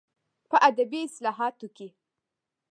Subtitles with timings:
[0.49, 1.67] په ادبي اصلاحاتو